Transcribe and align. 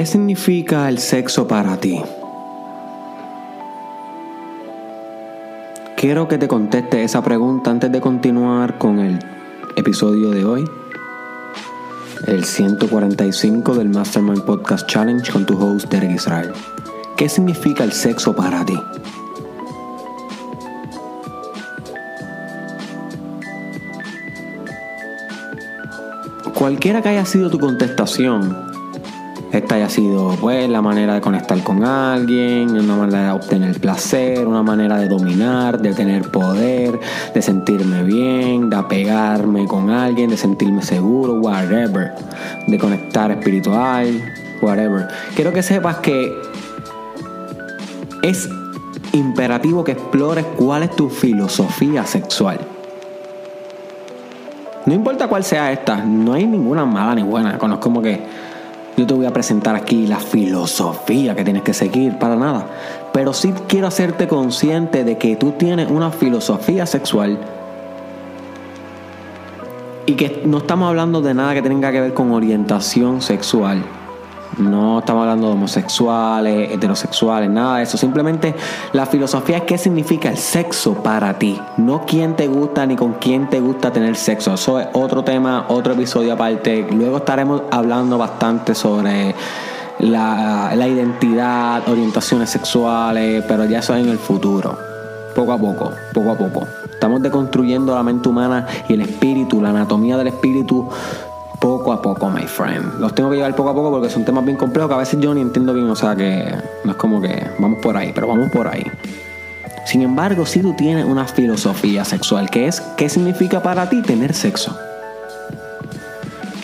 ¿Qué 0.00 0.06
significa 0.06 0.88
el 0.88 0.98
sexo 0.98 1.46
para 1.46 1.76
ti? 1.76 2.00
Quiero 5.94 6.26
que 6.26 6.38
te 6.38 6.48
conteste 6.48 7.04
esa 7.04 7.22
pregunta 7.22 7.70
antes 7.70 7.92
de 7.92 8.00
continuar 8.00 8.78
con 8.78 8.98
el 8.98 9.18
episodio 9.76 10.30
de 10.30 10.42
hoy. 10.46 10.64
El 12.26 12.46
145 12.46 13.74
del 13.74 13.90
Mastermind 13.90 14.42
Podcast 14.46 14.88
Challenge 14.88 15.30
con 15.30 15.44
tu 15.44 15.62
host 15.62 15.90
Derek 15.90 16.12
Israel. 16.12 16.54
¿Qué 17.18 17.28
significa 17.28 17.84
el 17.84 17.92
sexo 17.92 18.34
para 18.34 18.64
ti? 18.64 18.80
Cualquiera 26.54 27.02
que 27.02 27.10
haya 27.10 27.26
sido 27.26 27.50
tu 27.50 27.58
contestación, 27.58 28.69
esta 29.52 29.74
haya 29.74 29.88
sido 29.88 30.36
pues 30.40 30.68
la 30.68 30.80
manera 30.80 31.14
de 31.14 31.20
conectar 31.20 31.60
con 31.62 31.84
alguien, 31.84 32.70
una 32.70 32.96
manera 32.96 33.24
de 33.24 33.30
obtener 33.32 33.80
placer, 33.80 34.46
una 34.46 34.62
manera 34.62 34.96
de 34.98 35.08
dominar, 35.08 35.80
de 35.80 35.92
tener 35.92 36.30
poder, 36.30 37.00
de 37.34 37.42
sentirme 37.42 38.04
bien, 38.04 38.70
de 38.70 38.76
apegarme 38.76 39.66
con 39.66 39.90
alguien, 39.90 40.30
de 40.30 40.36
sentirme 40.36 40.82
seguro, 40.82 41.34
whatever, 41.34 42.12
de 42.68 42.78
conectar 42.78 43.30
espiritual, 43.32 44.22
whatever. 44.62 45.08
Quiero 45.34 45.52
que 45.52 45.62
sepas 45.62 45.96
que 45.96 46.32
es 48.22 48.48
imperativo 49.12 49.82
que 49.82 49.92
explores 49.92 50.44
cuál 50.56 50.84
es 50.84 50.94
tu 50.94 51.08
filosofía 51.08 52.06
sexual. 52.06 52.60
No 54.86 54.94
importa 54.94 55.28
cuál 55.28 55.44
sea 55.44 55.72
esta, 55.72 55.96
no 56.04 56.32
hay 56.34 56.46
ninguna 56.46 56.84
mala 56.84 57.14
ni 57.14 57.22
buena. 57.22 57.58
Conozco 57.58 57.82
como 57.82 58.02
que 58.02 58.20
yo 59.00 59.06
te 59.06 59.14
voy 59.14 59.24
a 59.24 59.32
presentar 59.32 59.74
aquí 59.76 60.06
la 60.06 60.18
filosofía 60.18 61.34
que 61.34 61.42
tienes 61.42 61.62
que 61.62 61.72
seguir, 61.72 62.18
para 62.18 62.36
nada. 62.36 62.66
Pero 63.14 63.32
sí 63.32 63.54
quiero 63.66 63.86
hacerte 63.86 64.28
consciente 64.28 65.04
de 65.04 65.16
que 65.16 65.36
tú 65.36 65.52
tienes 65.52 65.90
una 65.90 66.10
filosofía 66.10 66.84
sexual 66.84 67.38
y 70.04 70.12
que 70.12 70.42
no 70.44 70.58
estamos 70.58 70.90
hablando 70.90 71.22
de 71.22 71.32
nada 71.32 71.54
que 71.54 71.62
tenga 71.62 71.90
que 71.90 72.00
ver 72.02 72.12
con 72.12 72.30
orientación 72.32 73.22
sexual. 73.22 73.82
No 74.60 74.98
estamos 74.98 75.22
hablando 75.22 75.48
de 75.48 75.52
homosexuales, 75.54 76.72
heterosexuales, 76.72 77.50
nada 77.50 77.78
de 77.78 77.84
eso. 77.84 77.96
Simplemente 77.96 78.54
la 78.92 79.06
filosofía 79.06 79.58
es 79.58 79.62
qué 79.64 79.78
significa 79.78 80.28
el 80.28 80.36
sexo 80.36 80.94
para 81.02 81.38
ti. 81.38 81.60
No 81.76 82.04
quién 82.06 82.36
te 82.36 82.46
gusta 82.46 82.86
ni 82.86 82.96
con 82.96 83.14
quién 83.14 83.48
te 83.48 83.60
gusta 83.60 83.90
tener 83.90 84.16
sexo. 84.16 84.54
Eso 84.54 84.78
es 84.78 84.88
otro 84.92 85.24
tema, 85.24 85.66
otro 85.68 85.94
episodio 85.94 86.34
aparte. 86.34 86.86
Luego 86.90 87.18
estaremos 87.18 87.62
hablando 87.70 88.18
bastante 88.18 88.74
sobre 88.74 89.34
la, 90.00 90.86
identidad, 90.86 91.88
orientaciones 91.88 92.50
sexuales, 92.50 93.44
pero 93.46 93.64
ya 93.64 93.78
eso 93.78 93.94
es 93.94 94.04
en 94.04 94.10
el 94.10 94.18
futuro. 94.18 94.76
Poco 95.34 95.52
a 95.52 95.58
poco, 95.58 95.92
poco 96.12 96.30
a 96.32 96.36
poco. 96.36 96.66
Estamos 96.90 97.22
deconstruyendo 97.22 97.94
la 97.94 98.02
mente 98.02 98.28
humana 98.28 98.66
y 98.88 98.94
el 98.94 99.02
espíritu, 99.02 99.60
la 99.60 99.70
anatomía 99.70 100.16
del 100.16 100.26
espíritu 100.26 100.88
poco 101.60 101.92
a 101.92 102.00
poco, 102.00 102.30
my 102.30 102.46
friend. 102.46 102.98
Los 102.98 103.14
tengo 103.14 103.30
que 103.30 103.36
llevar 103.36 103.54
poco 103.54 103.70
a 103.70 103.74
poco 103.74 103.90
porque 103.90 104.08
son 104.08 104.24
temas 104.24 104.44
bien 104.44 104.56
complejos 104.56 104.88
que 104.88 104.94
a 104.94 104.98
veces 104.98 105.20
yo 105.20 105.34
ni 105.34 105.42
entiendo 105.42 105.74
bien, 105.74 105.88
o 105.88 105.94
sea 105.94 106.16
que 106.16 106.54
no 106.84 106.92
es 106.92 106.96
como 106.96 107.20
que 107.20 107.46
vamos 107.58 107.78
por 107.80 107.96
ahí, 107.96 108.12
pero 108.14 108.26
vamos 108.26 108.50
por 108.50 108.66
ahí. 108.66 108.84
Sin 109.84 110.02
embargo, 110.02 110.46
si 110.46 110.60
tú 110.60 110.74
tienes 110.74 111.04
una 111.04 111.26
filosofía 111.26 112.04
sexual, 112.04 112.50
que 112.50 112.66
es 112.66 112.80
qué 112.96 113.08
significa 113.08 113.62
para 113.62 113.88
ti 113.88 114.02
tener 114.02 114.34
sexo. 114.34 114.76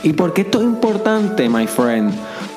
¿Y 0.03 0.12
por 0.12 0.33
qué 0.33 0.42
esto 0.42 0.58
es 0.58 0.64
importante, 0.64 1.48
my 1.48 1.66
friend? 1.66 2.14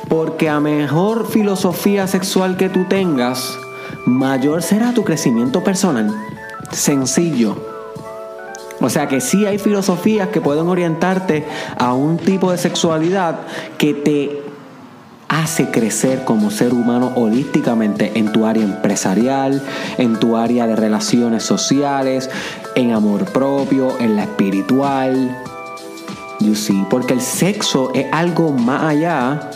Porque 0.07 0.49
a 0.49 0.59
mejor 0.59 1.27
filosofía 1.27 2.07
sexual 2.07 2.57
que 2.57 2.69
tú 2.69 2.85
tengas, 2.85 3.57
mayor 4.05 4.61
será 4.61 4.93
tu 4.93 5.03
crecimiento 5.03 5.63
personal. 5.63 6.13
Sencillo. 6.71 7.78
O 8.81 8.89
sea 8.89 9.07
que 9.07 9.21
sí 9.21 9.45
hay 9.45 9.57
filosofías 9.57 10.29
que 10.29 10.41
pueden 10.41 10.67
orientarte 10.67 11.45
a 11.77 11.93
un 11.93 12.17
tipo 12.17 12.51
de 12.51 12.57
sexualidad 12.57 13.39
que 13.77 13.93
te 13.93 14.41
hace 15.27 15.69
crecer 15.69 16.25
como 16.25 16.49
ser 16.49 16.73
humano 16.73 17.11
holísticamente 17.15 18.13
en 18.15 18.31
tu 18.31 18.45
área 18.45 18.63
empresarial, 18.63 19.61
en 19.97 20.17
tu 20.17 20.35
área 20.35 20.65
de 20.65 20.75
relaciones 20.75 21.43
sociales, 21.43 22.29
en 22.75 22.91
amor 22.93 23.25
propio, 23.25 23.99
en 23.99 24.15
la 24.15 24.23
espiritual. 24.23 25.37
You 26.39 26.55
see, 26.55 26.85
porque 26.89 27.13
el 27.13 27.21
sexo 27.21 27.91
es 27.93 28.07
algo 28.11 28.51
más 28.51 28.83
allá 28.83 29.51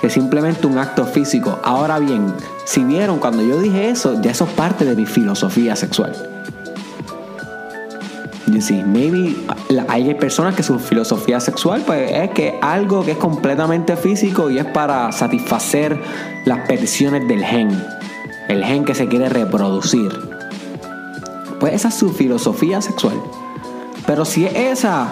que 0.00 0.08
simplemente 0.08 0.66
un 0.66 0.78
acto 0.78 1.04
físico. 1.06 1.58
Ahora 1.62 1.98
bien, 1.98 2.32
si 2.64 2.82
vieron 2.82 3.18
cuando 3.18 3.42
yo 3.42 3.60
dije 3.60 3.90
eso, 3.90 4.20
ya 4.22 4.30
eso 4.30 4.44
es 4.44 4.50
parte 4.52 4.84
de 4.84 4.96
mi 4.96 5.06
filosofía 5.06 5.76
sexual. 5.76 6.14
Sí, 8.60 8.82
maybe 8.84 9.34
hay 9.88 10.14
personas 10.14 10.54
que 10.54 10.62
su 10.62 10.78
filosofía 10.78 11.40
sexual 11.40 11.82
pues, 11.86 12.10
es 12.12 12.30
que 12.30 12.58
algo 12.60 13.04
que 13.04 13.12
es 13.12 13.16
completamente 13.16 13.96
físico 13.96 14.50
y 14.50 14.58
es 14.58 14.66
para 14.66 15.10
satisfacer 15.12 15.98
las 16.44 16.66
peticiones 16.66 17.26
del 17.28 17.44
gen, 17.44 17.70
el 18.48 18.64
gen 18.64 18.84
que 18.84 18.94
se 18.94 19.08
quiere 19.08 19.28
reproducir. 19.28 20.12
Pues 21.60 21.74
esa 21.74 21.88
es 21.88 21.94
su 21.94 22.12
filosofía 22.12 22.80
sexual. 22.82 23.20
Pero 24.06 24.24
si 24.24 24.44
es 24.44 24.54
esa, 24.54 25.08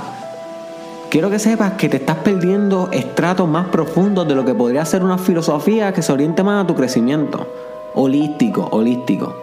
quiero 1.09 1.31
que 1.31 1.39
sepas 1.39 1.73
que 1.75 1.89
te 1.89 1.99
estás 1.99 2.19
perdiendo 2.19 2.89
estratos 2.93 3.49
más 3.49 3.69
profundos 3.69 4.27
de 4.27 4.35
lo 4.35 4.45
que 4.45 4.55
podría 4.55 4.85
ser 4.85 5.05
una 5.05 5.19
filosofía 5.19 5.93
que 5.93 6.03
se 6.03 6.13
oriente 6.13 6.43
más 6.43 6.65
a 6.65 6.67
tu 6.67 6.75
crecimiento. 6.75 7.47
Holístico, 7.95 8.69
holístico. 8.73 9.40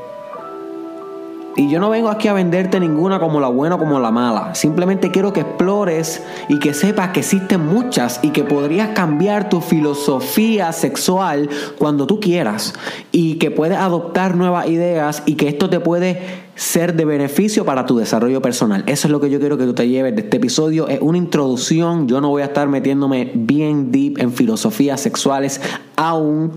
Y 1.57 1.71
yo 1.71 1.79
no 1.79 1.89
vengo 1.89 2.09
aquí 2.09 2.27
a 2.27 2.33
venderte 2.33 2.79
ninguna 2.79 3.19
como 3.19 3.39
la 3.39 3.47
buena 3.47 3.75
o 3.75 3.79
como 3.79 3.99
la 3.99 4.11
mala. 4.11 4.53
Simplemente 4.53 5.09
quiero 5.09 5.33
que 5.33 5.39
explores 5.39 6.21
y 6.49 6.59
que 6.59 6.75
sepas 6.75 7.09
que 7.09 7.21
existen 7.21 7.65
muchas 7.65 8.19
y 8.21 8.29
que 8.29 8.43
podrías 8.43 8.89
cambiar 8.89 9.49
tu 9.49 9.59
filosofía 9.59 10.71
sexual 10.71 11.49
cuando 11.79 12.05
tú 12.05 12.19
quieras. 12.19 12.75
Y 13.11 13.39
que 13.39 13.49
puedes 13.49 13.79
adoptar 13.79 14.35
nuevas 14.35 14.69
ideas 14.69 15.23
y 15.25 15.33
que 15.33 15.47
esto 15.47 15.67
te 15.67 15.79
puede 15.79 16.21
ser 16.53 16.95
de 16.95 17.05
beneficio 17.05 17.65
para 17.65 17.87
tu 17.87 17.97
desarrollo 17.97 18.39
personal. 18.39 18.83
Eso 18.85 19.07
es 19.07 19.11
lo 19.11 19.19
que 19.19 19.31
yo 19.31 19.39
quiero 19.39 19.57
que 19.57 19.65
tú 19.65 19.73
te 19.73 19.89
lleves 19.89 20.15
de 20.15 20.21
este 20.21 20.37
episodio. 20.37 20.87
Es 20.87 20.99
una 21.01 21.17
introducción. 21.17 22.07
Yo 22.07 22.21
no 22.21 22.29
voy 22.29 22.43
a 22.43 22.45
estar 22.45 22.67
metiéndome 22.67 23.31
bien 23.33 23.91
deep 23.91 24.19
en 24.19 24.31
filosofías 24.31 25.01
sexuales 25.01 25.59
aún 25.95 26.51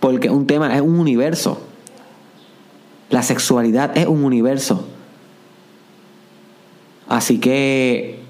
porque 0.00 0.30
un 0.30 0.46
tema 0.46 0.74
es 0.74 0.80
un 0.80 0.98
universo. 0.98 1.67
La 3.10 3.22
sexualidad 3.22 3.96
es 3.96 4.06
un 4.06 4.24
universo. 4.24 4.86
Así 7.08 7.38
que 7.38 8.20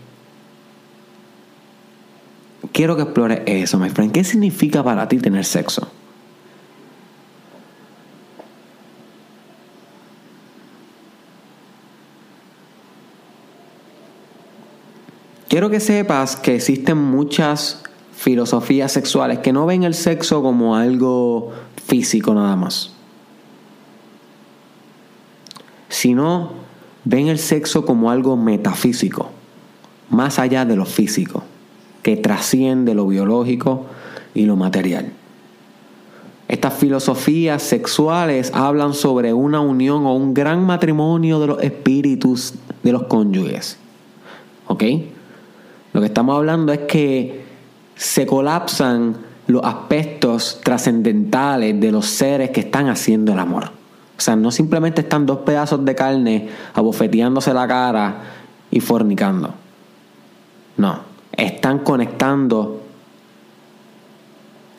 quiero 2.72 2.94
que 2.94 3.02
explores 3.02 3.40
eso, 3.46 3.78
my 3.78 3.90
friend. 3.90 4.12
¿Qué 4.12 4.22
significa 4.22 4.84
para 4.84 5.08
ti 5.08 5.18
tener 5.18 5.44
sexo? 5.44 5.90
Quiero 15.48 15.70
que 15.70 15.80
sepas 15.80 16.36
que 16.36 16.54
existen 16.54 16.98
muchas 16.98 17.82
filosofías 18.14 18.92
sexuales 18.92 19.38
que 19.38 19.52
no 19.52 19.66
ven 19.66 19.82
el 19.82 19.94
sexo 19.94 20.42
como 20.42 20.76
algo 20.76 21.52
físico 21.86 22.34
nada 22.34 22.54
más 22.54 22.97
sino 25.88 26.50
ven 27.04 27.28
el 27.28 27.38
sexo 27.38 27.84
como 27.84 28.10
algo 28.10 28.36
metafísico, 28.36 29.30
más 30.10 30.38
allá 30.38 30.64
de 30.64 30.76
lo 30.76 30.84
físico, 30.84 31.42
que 32.02 32.16
trasciende 32.16 32.94
lo 32.94 33.06
biológico 33.06 33.86
y 34.34 34.44
lo 34.44 34.56
material. 34.56 35.12
Estas 36.48 36.74
filosofías 36.74 37.62
sexuales 37.62 38.50
hablan 38.54 38.94
sobre 38.94 39.34
una 39.34 39.60
unión 39.60 40.06
o 40.06 40.14
un 40.14 40.32
gran 40.32 40.64
matrimonio 40.64 41.40
de 41.40 41.46
los 41.46 41.62
espíritus 41.62 42.54
de 42.82 42.92
los 42.92 43.02
cónyuges. 43.04 43.76
¿Ok? 44.66 44.84
Lo 45.92 46.00
que 46.00 46.06
estamos 46.06 46.36
hablando 46.36 46.72
es 46.72 46.80
que 46.80 47.42
se 47.96 48.26
colapsan 48.26 49.16
los 49.46 49.62
aspectos 49.64 50.60
trascendentales 50.62 51.78
de 51.80 51.92
los 51.92 52.06
seres 52.06 52.50
que 52.50 52.60
están 52.60 52.88
haciendo 52.88 53.32
el 53.32 53.38
amor. 53.38 53.77
O 54.18 54.20
sea, 54.20 54.34
no 54.34 54.50
simplemente 54.50 55.02
están 55.02 55.26
dos 55.26 55.38
pedazos 55.38 55.84
de 55.84 55.94
carne 55.94 56.48
abofeteándose 56.74 57.54
la 57.54 57.68
cara 57.68 58.16
y 58.68 58.80
fornicando. 58.80 59.54
No, 60.76 61.00
están 61.32 61.78
conectando 61.78 62.82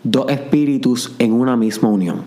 dos 0.03 0.29
espíritus 0.29 1.13
en 1.19 1.31
una 1.31 1.55
misma 1.55 1.87
unión. 1.87 2.23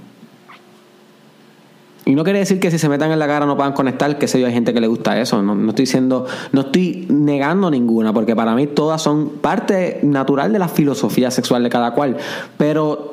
Y 2.05 2.15
no 2.15 2.25
quiere 2.25 2.41
decir 2.41 2.59
que 2.59 2.71
si 2.71 2.79
se 2.79 2.89
metan 2.89 3.13
en 3.13 3.19
la 3.19 3.27
cara 3.27 3.47
no 3.47 3.57
puedan 3.57 3.75
conectar, 3.75 4.19
que 4.19 4.27
sé 4.27 4.41
yo, 4.41 4.47
hay 4.47 4.53
gente 4.53 4.73
que 4.75 4.81
le 4.81 4.89
gusta 4.89 5.21
eso. 5.21 5.41
No, 5.43 5.55
no 5.55 5.69
estoy 5.69 5.85
diciendo, 5.85 6.27
no 6.53 6.63
estoy 6.63 7.07
negando 7.11 7.71
ninguna, 7.71 8.13
porque 8.13 8.35
para 8.35 8.55
mí 8.55 8.67
todas 8.67 9.03
son 9.03 9.29
parte 9.41 10.01
natural 10.03 10.53
de 10.53 10.59
la 10.59 10.69
filosofía 10.69 11.31
sexual 11.31 11.63
de 11.63 11.69
cada 11.69 11.93
cual. 11.93 12.17
Pero 12.57 13.12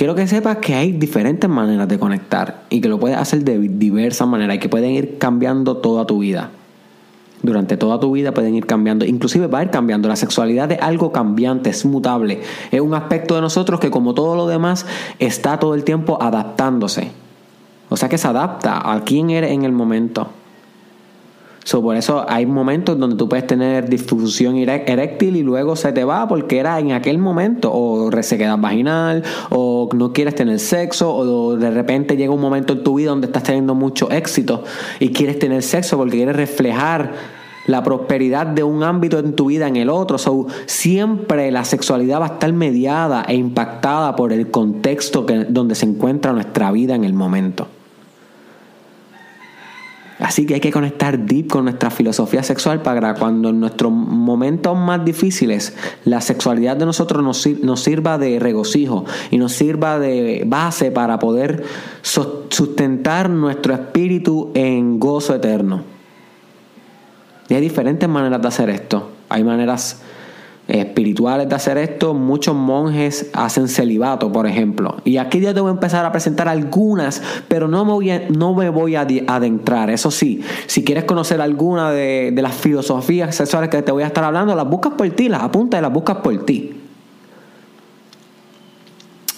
quiero 0.00 0.14
que 0.14 0.26
sepas 0.26 0.56
que 0.56 0.74
hay 0.74 0.92
diferentes 0.92 1.50
maneras 1.50 1.86
de 1.86 1.98
conectar 1.98 2.62
y 2.70 2.80
que 2.80 2.88
lo 2.88 2.98
puedes 2.98 3.18
hacer 3.18 3.44
de 3.44 3.58
diversas 3.58 4.26
maneras 4.26 4.56
y 4.56 4.58
que 4.58 4.70
pueden 4.70 4.92
ir 4.92 5.18
cambiando 5.18 5.76
toda 5.76 6.06
tu 6.06 6.20
vida. 6.20 6.48
Durante 7.42 7.76
toda 7.76 8.00
tu 8.00 8.10
vida 8.12 8.32
pueden 8.32 8.54
ir 8.54 8.64
cambiando, 8.64 9.04
inclusive 9.04 9.46
va 9.46 9.58
a 9.58 9.64
ir 9.64 9.68
cambiando. 9.68 10.08
La 10.08 10.16
sexualidad 10.16 10.72
es 10.72 10.80
algo 10.80 11.12
cambiante, 11.12 11.68
es 11.68 11.84
mutable. 11.84 12.40
Es 12.70 12.80
un 12.80 12.94
aspecto 12.94 13.34
de 13.34 13.42
nosotros 13.42 13.78
que 13.78 13.90
como 13.90 14.14
todo 14.14 14.36
lo 14.36 14.46
demás 14.46 14.86
está 15.18 15.58
todo 15.58 15.74
el 15.74 15.84
tiempo 15.84 16.16
adaptándose. 16.22 17.10
O 17.90 17.98
sea 17.98 18.08
que 18.08 18.16
se 18.16 18.26
adapta 18.26 18.94
a 18.94 19.04
quién 19.04 19.28
eres 19.28 19.50
en 19.50 19.64
el 19.64 19.72
momento. 19.72 20.30
So, 21.64 21.82
por 21.82 21.96
eso 21.96 22.24
hay 22.26 22.46
momentos 22.46 22.98
donde 22.98 23.16
tú 23.16 23.28
puedes 23.28 23.46
tener 23.46 23.88
disfunción 23.88 24.56
eréctil 24.56 25.36
y 25.36 25.42
luego 25.42 25.76
se 25.76 25.92
te 25.92 26.04
va 26.04 26.26
porque 26.26 26.58
era 26.58 26.78
en 26.78 26.92
aquel 26.92 27.18
momento 27.18 27.70
o 27.72 28.10
resequedad 28.10 28.56
vaginal 28.58 29.22
o 29.50 29.88
no 29.94 30.12
quieres 30.12 30.34
tener 30.34 30.58
sexo 30.58 31.14
o 31.14 31.56
de 31.56 31.70
repente 31.70 32.16
llega 32.16 32.32
un 32.32 32.40
momento 32.40 32.72
en 32.72 32.82
tu 32.82 32.94
vida 32.94 33.10
donde 33.10 33.26
estás 33.26 33.42
teniendo 33.42 33.74
mucho 33.74 34.10
éxito 34.10 34.64
y 35.00 35.10
quieres 35.10 35.38
tener 35.38 35.62
sexo 35.62 35.98
porque 35.98 36.16
quieres 36.16 36.36
reflejar 36.36 37.12
la 37.66 37.82
prosperidad 37.82 38.46
de 38.46 38.62
un 38.62 38.82
ámbito 38.82 39.18
en 39.18 39.36
tu 39.36 39.46
vida 39.46 39.68
en 39.68 39.76
el 39.76 39.90
otro. 39.90 40.16
So, 40.16 40.46
siempre 40.66 41.50
la 41.50 41.64
sexualidad 41.64 42.20
va 42.20 42.26
a 42.26 42.32
estar 42.32 42.52
mediada 42.54 43.22
e 43.28 43.34
impactada 43.34 44.16
por 44.16 44.32
el 44.32 44.50
contexto 44.50 45.26
donde 45.48 45.74
se 45.74 45.84
encuentra 45.86 46.32
nuestra 46.32 46.72
vida 46.72 46.94
en 46.94 47.04
el 47.04 47.12
momento. 47.12 47.68
Así 50.20 50.44
que 50.44 50.54
hay 50.54 50.60
que 50.60 50.70
conectar 50.70 51.18
deep 51.18 51.48
con 51.48 51.64
nuestra 51.64 51.90
filosofía 51.90 52.42
sexual 52.42 52.82
para 52.82 53.14
cuando 53.14 53.48
en 53.48 53.58
nuestros 53.58 53.90
momentos 53.90 54.76
más 54.76 55.02
difíciles 55.02 55.74
la 56.04 56.20
sexualidad 56.20 56.76
de 56.76 56.84
nosotros 56.84 57.24
nos, 57.24 57.80
sirva 57.80 58.18
de 58.18 58.38
regocijo 58.38 59.06
y 59.30 59.38
nos 59.38 59.52
sirva 59.52 59.98
de 59.98 60.44
base 60.46 60.90
para 60.90 61.18
poder 61.18 61.64
sustentar 62.02 63.30
nuestro 63.30 63.72
espíritu 63.72 64.50
en 64.54 65.00
gozo 65.00 65.34
eterno. 65.34 65.84
Y 67.48 67.54
hay 67.54 67.62
diferentes 67.62 68.08
maneras 68.08 68.42
de 68.42 68.48
hacer 68.48 68.68
esto. 68.68 69.10
Hay 69.30 69.42
maneras 69.42 70.02
espirituales 70.68 71.48
de 71.48 71.54
hacer 71.54 71.78
esto, 71.78 72.14
muchos 72.14 72.54
monjes 72.54 73.30
hacen 73.32 73.68
celibato, 73.68 74.30
por 74.30 74.46
ejemplo. 74.46 74.96
Y 75.04 75.16
aquí 75.16 75.40
yo 75.40 75.52
te 75.52 75.60
voy 75.60 75.70
a 75.70 75.72
empezar 75.72 76.04
a 76.04 76.12
presentar 76.12 76.48
algunas, 76.48 77.22
pero 77.48 77.66
no 77.66 77.84
me 77.84 77.92
voy 77.92 78.10
a, 78.10 78.28
no 78.28 78.54
me 78.54 78.68
voy 78.68 78.94
a 78.94 79.06
adentrar. 79.26 79.90
Eso 79.90 80.10
sí, 80.10 80.42
si 80.66 80.84
quieres 80.84 81.04
conocer 81.04 81.40
alguna 81.40 81.90
de, 81.90 82.32
las 82.40 82.54
filosofías 82.54 83.34
sexuales 83.34 83.68
que 83.68 83.82
te 83.82 83.92
voy 83.92 84.02
a 84.02 84.06
estar 84.06 84.24
hablando, 84.24 84.54
las 84.54 84.68
buscas 84.68 84.94
por 84.94 85.08
ti, 85.10 85.28
las 85.28 85.42
apuntas 85.42 85.80
y 85.80 85.82
las 85.82 85.92
buscas 85.92 86.18
por 86.18 86.44
ti. 86.44 86.74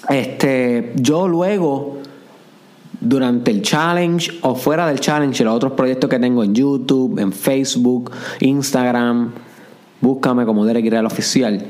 Este, 0.08 0.92
yo 0.96 1.26
luego 1.28 1.98
durante 3.00 3.50
el 3.50 3.62
challenge 3.62 4.38
o 4.42 4.54
fuera 4.54 4.86
del 4.86 5.00
challenge, 5.00 5.42
los 5.44 5.54
otros 5.54 5.72
proyectos 5.72 6.08
que 6.08 6.19
tengo 6.19 6.44
en 6.44 6.54
YouTube, 6.54 7.19
en 7.19 7.32
Facebook, 7.32 8.12
Instagram, 8.40 9.32
búscame 10.02 10.44
como 10.44 10.66
Derek 10.66 10.90
Real 10.90 11.06
Oficial. 11.06 11.64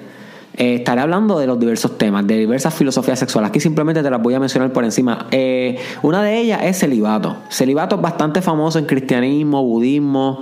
Eh, 0.54 0.74
estaré 0.76 1.00
hablando 1.00 1.38
de 1.38 1.46
los 1.46 1.58
diversos 1.58 1.96
temas, 1.96 2.26
de 2.26 2.36
diversas 2.36 2.74
filosofías 2.74 3.18
sexuales. 3.18 3.48
Aquí 3.48 3.60
simplemente 3.60 4.02
te 4.02 4.10
las 4.10 4.20
voy 4.20 4.34
a 4.34 4.40
mencionar 4.40 4.72
por 4.72 4.84
encima. 4.84 5.26
Eh, 5.30 5.78
una 6.02 6.22
de 6.22 6.38
ellas 6.38 6.60
es 6.64 6.78
celibato. 6.78 7.36
Celibato 7.48 7.96
es 7.96 8.02
bastante 8.02 8.42
famoso 8.42 8.78
en 8.78 8.84
cristianismo, 8.84 9.62
budismo, 9.64 10.40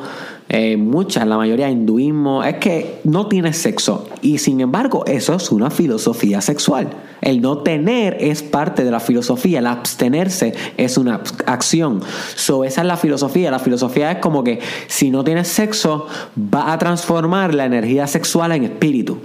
eh, 0.52 0.76
muchas, 0.76 1.29
la 1.29 1.37
mayoría 1.37 1.70
hinduismo. 1.70 2.43
Es 2.43 2.56
que 2.56 2.99
no 3.05 3.29
tienes 3.29 3.56
sexo. 3.56 4.08
Y 4.20 4.38
sin 4.38 4.61
embargo, 4.61 5.05
eso 5.06 5.35
es 5.37 5.52
una 5.52 5.70
filosofía 5.70 6.41
sexual. 6.41 6.88
El 7.20 7.41
no 7.41 7.58
tener 7.58 8.17
es 8.19 8.43
parte 8.43 8.82
de 8.82 8.91
la 8.91 8.99
filosofía. 8.99 9.61
El 9.61 9.69
abstenerse 9.69 10.52
es 10.76 10.99
una 10.99 11.20
acción. 11.47 12.02
So, 12.35 12.64
esa 12.64 12.81
es 12.81 12.87
la 12.88 12.97
filosofía. 12.97 13.52
La 13.52 13.61
filosofía 13.61 14.11
es 14.11 14.19
como 14.19 14.43
que 14.43 14.58
si 14.88 15.12
no 15.12 15.23
tienes 15.23 15.47
sexo, 15.47 16.08
va 16.37 16.73
a 16.73 16.79
transformar 16.79 17.55
la 17.55 17.67
energía 17.67 18.08
sexual 18.08 18.50
en 18.50 18.64
espíritu. 18.64 19.19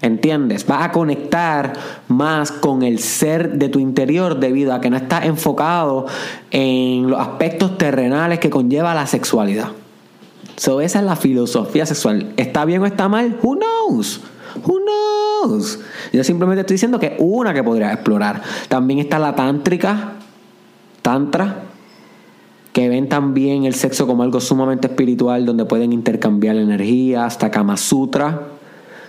¿Entiendes? 0.00 0.66
Vas 0.66 0.82
a 0.82 0.90
conectar 0.90 1.74
más 2.08 2.50
con 2.50 2.82
el 2.82 2.98
ser 2.98 3.52
de 3.52 3.68
tu 3.68 3.78
interior 3.78 4.40
debido 4.40 4.74
a 4.74 4.80
que 4.80 4.90
no 4.90 4.96
estás 4.96 5.26
enfocado 5.26 6.06
en 6.50 7.08
los 7.08 7.20
aspectos 7.20 7.78
terrenales 7.78 8.40
que 8.40 8.50
conlleva 8.50 8.94
la 8.94 9.06
sexualidad. 9.06 9.68
So, 10.62 10.80
esa 10.80 11.00
es 11.00 11.04
la 11.04 11.16
filosofía 11.16 11.84
sexual. 11.86 12.34
¿Está 12.36 12.64
bien 12.64 12.82
o 12.82 12.86
está 12.86 13.08
mal? 13.08 13.36
Who 13.42 13.56
knows? 13.56 14.20
Who 14.64 14.78
knows? 14.78 15.80
Yo 16.12 16.22
simplemente 16.22 16.60
estoy 16.60 16.74
diciendo 16.74 17.00
que 17.00 17.16
una 17.18 17.52
que 17.52 17.64
podría 17.64 17.92
explorar. 17.92 18.42
También 18.68 19.00
está 19.00 19.18
la 19.18 19.34
tántrica, 19.34 20.12
tantra, 21.02 21.64
que 22.72 22.88
ven 22.88 23.08
también 23.08 23.64
el 23.64 23.74
sexo 23.74 24.06
como 24.06 24.22
algo 24.22 24.40
sumamente 24.40 24.86
espiritual 24.86 25.46
donde 25.46 25.64
pueden 25.64 25.92
intercambiar 25.92 26.54
energía, 26.54 27.24
hasta 27.24 27.50
Kama 27.50 27.76
Sutra 27.76 28.42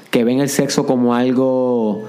que 0.09 0.23
ven 0.23 0.39
el 0.39 0.49
sexo 0.49 0.87
como 0.87 1.13
algo 1.13 2.03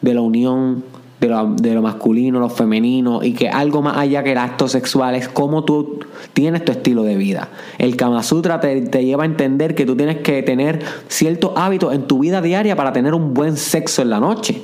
de 0.00 0.14
la 0.14 0.22
unión 0.22 0.82
de 1.20 1.74
lo, 1.74 1.82
masculino, 1.82 2.38
lo 2.38 2.48
femenino 2.48 3.24
y 3.24 3.32
que 3.32 3.48
algo 3.48 3.82
más 3.82 3.96
allá 3.96 4.22
que 4.22 4.32
el 4.32 4.38
acto 4.38 4.68
sexual 4.68 5.16
es 5.16 5.28
cómo 5.28 5.64
tú 5.64 6.00
tienes 6.32 6.64
tu 6.64 6.70
estilo 6.70 7.02
de 7.02 7.16
vida. 7.16 7.48
El 7.78 7.96
Kama 7.96 8.22
Sutra 8.22 8.60
te, 8.60 9.04
lleva 9.04 9.24
a 9.24 9.26
entender 9.26 9.74
que 9.74 9.84
tú 9.84 9.96
tienes 9.96 10.18
que 10.18 10.42
tener 10.42 10.80
ciertos 11.08 11.52
hábitos 11.56 11.92
en 11.92 12.02
tu 12.06 12.20
vida 12.20 12.40
diaria 12.40 12.76
para 12.76 12.92
tener 12.92 13.14
un 13.14 13.34
buen 13.34 13.56
sexo 13.56 14.02
en 14.02 14.10
la 14.10 14.20
noche. 14.20 14.62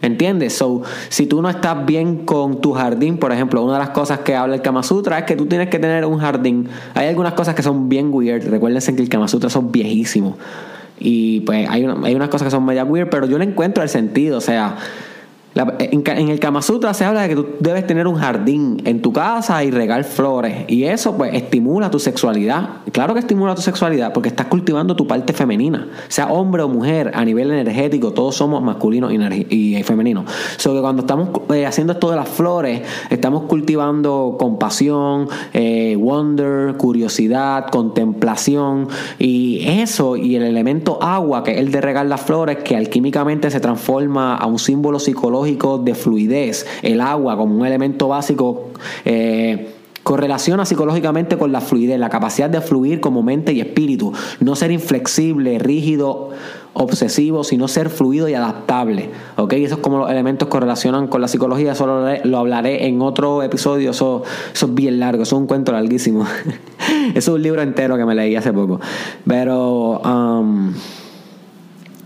¿Entiendes? 0.00 0.54
So, 0.54 0.82
si 1.10 1.26
tú 1.26 1.42
no 1.42 1.48
estás 1.48 1.86
bien 1.86 2.24
con 2.24 2.60
tu 2.60 2.72
jardín, 2.72 3.18
por 3.18 3.30
ejemplo, 3.30 3.62
una 3.62 3.74
de 3.74 3.78
las 3.78 3.90
cosas 3.90 4.20
que 4.20 4.34
habla 4.34 4.56
el 4.56 4.62
Kama 4.62 4.82
Sutra 4.82 5.18
es 5.18 5.24
que 5.26 5.36
tú 5.36 5.46
tienes 5.46 5.68
que 5.68 5.78
tener 5.78 6.04
un 6.06 6.18
jardín. 6.18 6.68
Hay 6.94 7.06
algunas 7.06 7.34
cosas 7.34 7.54
que 7.54 7.62
son 7.62 7.88
bien 7.88 8.08
weird. 8.12 8.48
Recuérdense 8.48 8.96
que 8.96 9.02
el 9.02 9.08
Kama 9.08 9.28
Sutra 9.28 9.50
son 9.50 9.70
viejísimos. 9.70 10.34
Y 10.98 11.40
pues 11.40 11.68
hay, 11.68 11.84
hay 11.84 12.14
unas 12.14 12.30
cosas 12.30 12.46
que 12.46 12.50
son 12.50 12.64
media 12.64 12.82
weird, 12.82 13.10
pero 13.10 13.26
yo 13.26 13.38
le 13.38 13.44
encuentro 13.44 13.82
el 13.82 13.88
sentido. 13.88 14.38
O 14.38 14.40
sea, 14.40 14.76
en, 15.54 16.28
el 16.28 16.40
Kama 16.40 16.62
Sutra 16.62 16.94
se 16.94 17.04
habla 17.04 17.22
de 17.22 17.28
que 17.28 17.34
tú 17.36 17.46
debes 17.60 17.86
tener 17.86 18.06
un 18.06 18.16
jardín 18.16 18.80
en 18.84 19.02
tu 19.02 19.12
casa 19.12 19.62
y 19.64 19.70
regar 19.70 20.04
flores. 20.04 20.64
Y 20.68 20.84
eso 20.84 21.16
pues 21.16 21.34
estimula 21.34 21.90
tu 21.90 21.98
sexualidad. 21.98 22.68
Claro 22.92 23.12
que 23.14 23.20
estimula 23.20 23.54
tu 23.54 23.60
sexualidad 23.60 24.12
porque 24.12 24.28
estás 24.28 24.46
cultivando 24.46 24.96
tu 24.96 25.06
parte 25.06 25.32
femenina. 25.32 25.88
Sea 26.08 26.28
hombre 26.28 26.62
o 26.62 26.68
mujer, 26.68 27.10
a 27.14 27.24
nivel 27.24 27.50
energético, 27.50 28.12
todos 28.12 28.34
somos 28.34 28.62
masculinos 28.62 29.12
y, 29.12 29.82
femeninos. 29.82 30.24
So 30.56 30.74
que 30.74 30.80
cuando 30.80 31.02
estamos 31.02 31.28
eh, 31.52 31.66
haciendo 31.66 31.92
esto 31.92 32.10
de 32.10 32.16
las 32.16 32.28
flores, 32.28 32.82
estamos 33.10 33.42
cultivando 33.42 34.36
compasión, 34.38 35.28
eh, 35.52 35.96
wonder, 35.98 36.76
curiosidad, 36.76 37.66
contemplación. 37.70 38.88
Y 39.18 39.64
eso 39.66 40.16
y 40.16 40.36
el 40.36 40.44
elemento 40.44 41.02
agua, 41.02 41.44
que 41.44 41.52
es 41.52 41.58
el 41.58 41.70
de 41.70 41.80
regar 41.80 42.06
las 42.06 42.22
flores, 42.22 42.58
que 42.58 42.76
alquímicamente 42.76 43.50
se 43.50 43.60
transforma 43.60 44.36
a 44.36 44.46
un 44.46 44.58
símbolo 44.58 44.98
psicológico 44.98 45.41
de 45.84 45.94
fluidez. 45.94 46.66
El 46.82 47.00
agua 47.00 47.36
como 47.36 47.56
un 47.56 47.66
elemento 47.66 48.08
básico 48.08 48.68
eh, 49.04 49.74
correlaciona 50.02 50.64
psicológicamente 50.64 51.38
con 51.38 51.52
la 51.52 51.60
fluidez, 51.60 51.98
la 51.98 52.08
capacidad 52.08 52.50
de 52.50 52.60
fluir 52.60 53.00
como 53.00 53.22
mente 53.22 53.52
y 53.52 53.60
espíritu. 53.60 54.12
No 54.40 54.56
ser 54.56 54.70
inflexible, 54.70 55.58
rígido, 55.58 56.30
obsesivo, 56.74 57.44
sino 57.44 57.68
ser 57.68 57.90
fluido 57.90 58.28
y 58.28 58.34
adaptable. 58.34 59.10
¿Ok? 59.36 59.52
Eso 59.54 59.76
es 59.76 59.80
como 59.80 59.98
los 59.98 60.10
elementos 60.10 60.48
correlacionan 60.48 61.08
con 61.08 61.20
la 61.20 61.28
psicología. 61.28 61.72
Eso 61.72 61.86
lo, 62.24 62.38
hablaré 62.38 62.86
en 62.86 63.02
otro 63.02 63.42
episodio. 63.42 63.90
Eso, 63.90 64.22
eso 64.52 64.66
es 64.66 64.74
bien 64.74 64.98
largo. 64.98 65.22
Eso 65.22 65.36
es 65.36 65.40
un 65.40 65.46
cuento 65.46 65.72
larguísimo. 65.72 66.26
es 67.14 67.28
un 67.28 67.42
libro 67.42 67.62
entero 67.62 67.96
que 67.96 68.04
me 68.04 68.14
leí 68.14 68.34
hace 68.36 68.52
poco. 68.52 68.80
Pero, 69.26 70.00
um, 70.00 70.72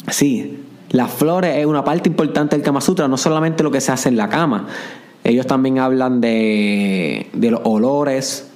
sí 0.09 0.66
las 0.91 1.13
flores 1.13 1.57
es 1.57 1.67
una 1.67 1.85
parte 1.85 2.09
importante 2.09 2.57
del 2.57 2.65
Kama 2.65 2.81
Sutra, 2.81 3.09
no 3.09 3.17
solamente 3.17 3.63
lo 3.63 3.71
que 3.71 3.81
se 3.81 3.93
hace 3.93 4.09
en 4.09 4.17
la 4.17 4.29
cama. 4.29 4.67
Ellos 5.25 5.47
también 5.47 5.79
hablan 5.79 6.21
de, 6.21 7.29
los 7.35 7.61
olores, 7.65 8.49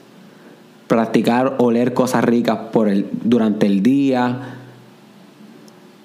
practicar 0.87 1.57
oler 1.59 1.93
cosas 1.95 2.25
ricas 2.25 2.59
por 2.73 2.89
el, 2.89 3.09
durante 3.25 3.67
el 3.67 3.83
día, 3.83 4.57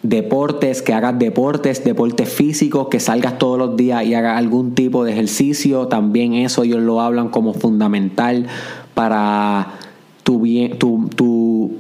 deportes, 0.02 0.82
que 0.82 0.94
hagas 0.94 1.20
deportes, 1.20 1.84
deportes 1.84 2.30
físicos, 2.30 2.88
que 2.88 3.00
salgas 3.00 3.38
todos 3.38 3.60
los 3.60 3.78
días 3.78 4.04
y 4.06 4.16
hagas 4.16 4.40
algún 4.40 4.74
tipo 4.74 5.04
de 5.04 5.12
ejercicio. 5.12 5.88
También 5.88 6.34
eso 6.34 6.64
ellos 6.64 6.82
lo 6.82 7.02
hablan 7.02 7.30
como 7.30 7.54
fundamental 7.54 8.48
para 8.96 9.74
tu, 10.24 10.42
bien, 10.42 10.80
tu, 10.80 11.08
tu 11.16 11.74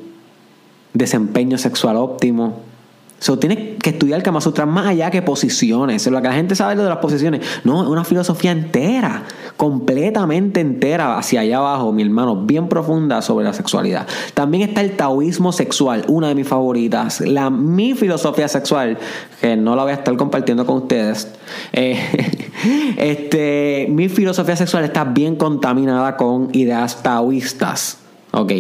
desempeño 0.94 1.58
sexual 1.58 1.98
óptimo 1.98 2.75
So, 3.20 3.40
tienes 3.40 3.82
que 3.82 3.92
estudiar 3.92 4.22
Kama 4.22 4.42
Sutra 4.42 4.66
más 4.66 4.88
allá 4.88 5.10
que 5.10 5.22
posiciones. 5.22 6.06
Lo 6.08 6.22
que 6.22 6.28
la 6.28 6.34
gente 6.34 6.54
sabe 6.54 6.76
de 6.76 6.84
las 6.84 6.98
posiciones. 6.98 7.42
No, 7.64 7.82
es 7.82 7.90
una 7.90 8.04
filosofía 8.04 8.52
entera, 8.52 9.24
completamente 9.58 10.60
entera 10.60 11.18
hacia 11.18 11.40
allá 11.42 11.58
abajo, 11.58 11.92
mi 11.94 12.04
hermano, 12.04 12.36
bien 12.36 12.68
profunda 12.68 13.22
sobre 13.22 13.46
la 13.46 13.54
sexualidad. 13.54 14.06
También 14.34 14.70
está 14.70 14.82
el 14.82 14.98
taoísmo 14.98 15.54
sexual, 15.54 16.04
una 16.08 16.28
de 16.28 16.36
mis 16.36 16.48
favoritas. 16.48 17.22
La, 17.22 17.50
mi 17.50 17.94
filosofía 17.94 18.48
sexual, 18.48 18.98
que 19.40 19.56
no 19.56 19.76
la 19.76 19.84
voy 19.84 19.92
a 19.94 19.96
estar 19.96 20.16
compartiendo 20.18 20.66
con 20.66 20.78
ustedes. 20.78 21.32
Eh, 21.78 22.00
este, 22.98 23.88
mi 23.90 24.08
filosofía 24.08 24.56
sexual 24.56 24.84
está 24.86 25.04
bien 25.04 25.36
contaminada 25.36 26.16
con 26.16 26.50
ideas 26.54 27.04
taoístas. 27.04 27.98
¿Ok? 28.32 28.52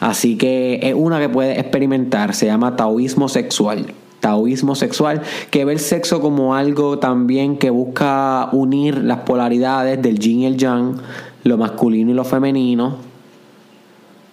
Así 0.00 0.36
que 0.36 0.80
es 0.82 0.94
una 0.94 1.20
que 1.20 1.28
puede 1.28 1.58
experimentar, 1.58 2.34
se 2.34 2.46
llama 2.46 2.76
taoísmo 2.76 3.28
sexual. 3.28 3.94
Taoísmo 4.20 4.74
sexual, 4.74 5.22
que 5.50 5.64
ve 5.64 5.72
el 5.72 5.78
sexo 5.78 6.20
como 6.20 6.54
algo 6.54 6.98
también 6.98 7.58
que 7.58 7.70
busca 7.70 8.48
unir 8.52 8.98
las 8.98 9.18
polaridades 9.20 10.00
del 10.02 10.18
yin 10.18 10.40
y 10.40 10.46
el 10.46 10.56
yang, 10.56 10.96
lo 11.44 11.58
masculino 11.58 12.10
y 12.10 12.14
lo 12.14 12.24
femenino, 12.24 12.96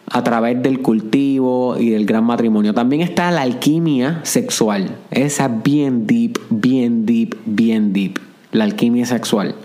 a 0.07 0.23
través 0.23 0.61
del 0.63 0.81
cultivo 0.81 1.77
y 1.77 1.89
del 1.89 2.05
gran 2.05 2.23
matrimonio. 2.23 2.73
También 2.73 3.01
está 3.01 3.29
la 3.31 3.41
alquimia 3.41 4.21
sexual. 4.23 4.95
Esa 5.11 5.45
es 5.45 5.63
bien 5.63 6.07
deep, 6.07 6.39
bien 6.49 7.05
deep, 7.05 7.35
bien 7.45 7.93
deep. 7.93 8.19
La 8.51 8.63
alquimia 8.63 9.05
sexual. 9.05 9.55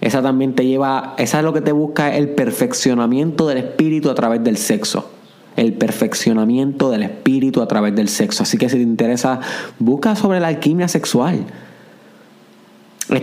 Esa 0.00 0.22
también 0.22 0.54
te 0.54 0.66
lleva, 0.66 1.14
esa 1.18 1.38
es 1.38 1.44
lo 1.44 1.52
que 1.52 1.60
te 1.60 1.72
busca 1.72 2.14
el 2.14 2.28
perfeccionamiento 2.28 3.48
del 3.48 3.58
espíritu 3.58 4.10
a 4.10 4.14
través 4.14 4.44
del 4.44 4.56
sexo 4.56 5.17
el 5.58 5.72
perfeccionamiento 5.74 6.90
del 6.90 7.02
espíritu 7.02 7.60
a 7.60 7.68
través 7.68 7.94
del 7.94 8.08
sexo. 8.08 8.44
Así 8.44 8.56
que 8.56 8.68
si 8.68 8.76
te 8.76 8.82
interesa, 8.82 9.40
busca 9.78 10.14
sobre 10.16 10.40
la 10.40 10.48
alquimia 10.48 10.88
sexual. 10.88 11.44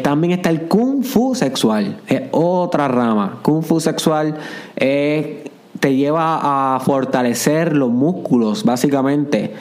También 0.03 0.33
está 0.33 0.49
el 0.49 0.63
kung 0.63 1.03
fu 1.03 1.35
sexual, 1.35 2.01
es 2.07 2.23
otra 2.31 2.87
rama. 2.87 3.39
Kung 3.43 3.63
fu 3.63 3.79
sexual 3.79 4.35
te 4.75 5.95
lleva 5.95 6.75
a 6.75 6.79
fortalecer 6.79 7.75
los 7.75 7.91
músculos, 7.91 8.63
básicamente, 8.63 9.53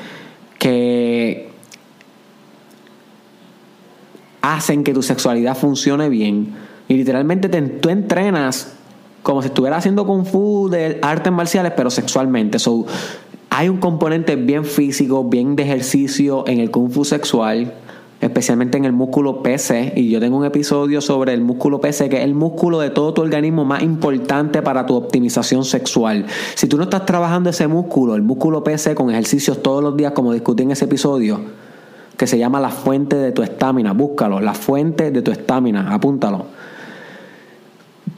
que 0.59 1.51
hacen 4.41 4.85
que 4.85 4.93
tu 4.95 5.03
sexualidad 5.03 5.57
funcione 5.57 6.09
bien. 6.09 6.55
Y 6.89 6.95
literalmente 6.95 7.49
te, 7.49 7.61
tú 7.63 7.89
entrenas 7.91 8.75
como 9.25 9.41
si 9.41 9.49
estuviera 9.49 9.79
haciendo 9.79 10.07
kung 10.07 10.27
fu 10.27 10.69
de 10.69 10.99
artes 11.01 11.33
marciales, 11.33 11.73
pero 11.75 11.89
sexualmente. 11.89 12.59
So, 12.59 12.85
hay 13.49 13.71
un 13.71 13.79
componente 13.79 14.37
bien 14.37 14.67
físico, 14.67 15.25
bien 15.25 15.57
de 15.57 15.63
ejercicio 15.63 16.45
en 16.47 16.61
el 16.61 16.71
kung 16.71 16.91
fu 16.91 17.07
sexual, 17.07 17.73
especialmente 18.21 18.77
en 18.77 18.85
el 18.85 18.93
músculo 18.93 19.43
PC. 19.43 19.95
Y 19.97 20.11
yo 20.11 20.21
tengo 20.21 20.37
un 20.37 20.45
episodio 20.45 21.01
sobre 21.01 21.33
el 21.33 21.41
músculo 21.41 21.81
PC, 21.81 22.11
que 22.11 22.19
es 22.19 22.25
el 22.25 22.35
músculo 22.35 22.81
de 22.81 22.91
todo 22.91 23.15
tu 23.15 23.23
organismo 23.23 23.65
más 23.65 23.83
importante 23.83 24.61
para 24.61 24.85
tu 24.85 24.95
optimización 24.95 25.65
sexual. 25.65 26.27
Si 26.55 26.69
tú 26.69 26.77
no 26.77 26.83
estás 26.83 27.07
trabajando 27.07 27.49
ese 27.49 27.67
músculo, 27.67 28.17
el 28.17 28.23
músculo 28.23 28.63
PC, 28.63 28.95
con 28.95 29.11
ejercicios 29.11 29.63
todos 29.63 29.83
los 29.83 29.97
días, 29.97 30.13
como 30.13 30.35
discutí 30.35 30.65
en 30.65 30.73
ese 30.73 30.85
episodio, 30.85 31.41
que 32.19 32.27
se 32.27 32.37
llama 32.37 32.61
la 32.61 32.69
fuente 32.69 33.17
de 33.17 33.33
tu 33.33 33.43
estamina, 33.43 33.95
búscalo, 33.95 34.39
la 34.41 34.53
fuente 34.53 35.11
de 35.11 35.23
tu 35.23 35.31
estamina, 35.31 35.95
apúntalo 35.95 36.45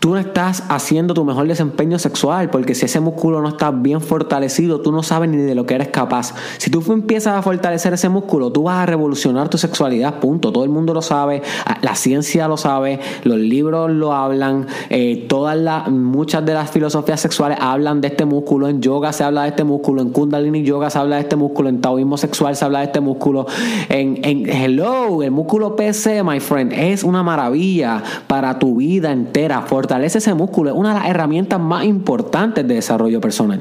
tú 0.01 0.11
no 0.11 0.19
estás 0.19 0.65
haciendo 0.69 1.15
tu 1.15 1.25
mejor 1.25 1.47
desempeño 1.47 1.99
sexual, 1.99 2.51
porque 2.51 2.75
si 2.75 2.87
ese 2.87 3.01
músculo 3.01 3.41
no 3.41 3.49
está 3.49 3.71
bien 3.71 4.01
fortalecido, 4.01 4.81
tú 4.81 4.93
no 4.93 5.03
sabes 5.03 5.31
ni 5.31 5.37
de 5.37 5.55
lo 5.55 5.67
que 5.67 5.75
eres 5.75 5.89
capaz. 5.89 6.35
Si 6.59 6.71
tú 6.71 6.83
empiezas 6.93 7.35
a 7.35 7.43
fortalecer 7.43 7.93
ese 7.93 8.09
músculo, 8.09 8.53
tú 8.53 8.65
vas 8.65 8.79
a 8.79 8.87
revolucionar 8.87 9.49
tu 9.49 9.59
sexualidad, 9.59 10.21
punto. 10.21 10.53
Todo 10.53 10.65
el 10.65 10.71
mundo 10.71 10.95
lo 10.95 11.03
sabe, 11.03 11.43
la 11.83 11.95
ciencia 11.95 12.49
lo 12.49 12.57
sabe, 12.57 13.01
los 13.25 13.39
libros 13.39 13.91
lo 13.91 14.13
hablan, 14.13 14.67
eh, 14.91 15.27
todas 15.29 15.57
las, 15.57 15.91
muchas 15.91 16.45
de 16.45 16.55
las 16.55 16.71
filosofías 16.71 17.21
sexuales 17.21 17.59
hablan 17.61 18.01
de 18.01 18.09
este 18.09 18.25
músculo, 18.25 18.69
en 18.69 18.81
yoga 18.81 19.13
se 19.13 19.25
habla 19.25 19.43
de 19.43 19.49
este 19.49 19.65
músculo, 19.65 20.03
en 20.03 20.11
kundalini 20.11 20.63
yoga 20.63 20.91
se 20.91 20.99
habla 20.99 21.17
de 21.17 21.23
este 21.23 21.37
músculo, 21.37 21.69
en 21.69 21.81
taoísmo 21.81 22.17
sexual 22.17 22.57
se 22.57 22.65
habla 22.65 22.81
de 22.81 22.87
este 22.87 23.01
músculo, 23.01 23.47
en 23.89 24.49
hello, 24.49 25.23
el 25.23 25.31
músculo 25.31 25.77
PC, 25.77 26.23
my 26.23 26.41
friend, 26.41 26.73
es 26.73 27.05
una 27.05 27.23
maravilla 27.23 28.03
para 28.27 28.59
tu 28.59 28.77
vida 28.77 29.13
entera 29.13 29.63
fortalece 29.87 30.19
ese 30.19 30.35
músculo, 30.35 30.71
es 30.71 30.77
una 30.77 30.95
de 30.95 31.01
las 31.01 31.09
herramientas 31.09 31.61
más 31.61 31.85
importantes 31.85 32.67
de 32.67 32.75
desarrollo 32.75 33.21
personal. 33.21 33.61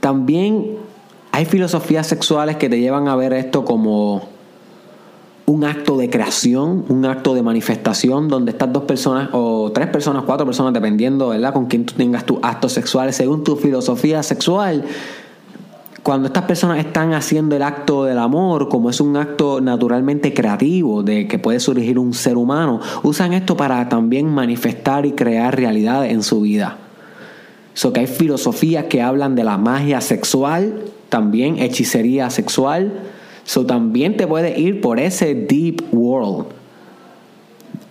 También 0.00 0.78
hay 1.30 1.44
filosofías 1.44 2.08
sexuales 2.08 2.56
que 2.56 2.68
te 2.68 2.80
llevan 2.80 3.06
a 3.06 3.14
ver 3.14 3.32
esto 3.32 3.64
como 3.64 4.28
un 5.46 5.62
acto 5.62 5.96
de 5.96 6.10
creación, 6.10 6.84
un 6.88 7.04
acto 7.04 7.34
de 7.34 7.42
manifestación, 7.42 8.28
donde 8.28 8.50
estas 8.50 8.72
dos 8.72 8.82
personas, 8.82 9.28
o 9.32 9.70
tres 9.72 9.86
personas, 9.86 10.24
cuatro 10.26 10.44
personas, 10.44 10.72
dependiendo, 10.72 11.28
¿verdad?, 11.28 11.52
con 11.52 11.66
quien 11.66 11.86
tú 11.86 11.94
tengas 11.94 12.26
tus 12.26 12.38
actos 12.42 12.72
sexuales, 12.72 13.14
según 13.14 13.44
tu 13.44 13.54
filosofía 13.54 14.24
sexual, 14.24 14.84
cuando 16.04 16.26
estas 16.26 16.44
personas 16.44 16.78
están 16.78 17.14
haciendo 17.14 17.56
el 17.56 17.62
acto 17.62 18.04
del 18.04 18.18
amor, 18.18 18.68
como 18.68 18.90
es 18.90 19.00
un 19.00 19.16
acto 19.16 19.62
naturalmente 19.62 20.34
creativo, 20.34 21.02
de 21.02 21.26
que 21.26 21.38
puede 21.38 21.60
surgir 21.60 21.98
un 21.98 22.12
ser 22.12 22.36
humano, 22.36 22.78
usan 23.02 23.32
esto 23.32 23.56
para 23.56 23.88
también 23.88 24.28
manifestar 24.28 25.06
y 25.06 25.12
crear 25.12 25.56
realidad 25.56 26.04
en 26.04 26.22
su 26.22 26.42
vida. 26.42 26.76
So 27.72 27.94
que 27.94 28.00
hay 28.00 28.06
filosofías 28.06 28.84
que 28.84 29.00
hablan 29.00 29.34
de 29.34 29.44
la 29.44 29.56
magia 29.56 30.02
sexual, 30.02 30.82
también 31.08 31.58
hechicería 31.58 32.28
sexual. 32.28 32.92
So 33.44 33.64
también 33.64 34.18
te 34.18 34.26
puede 34.26 34.60
ir 34.60 34.82
por 34.82 35.00
ese 35.00 35.34
deep 35.34 35.82
world. 35.90 36.48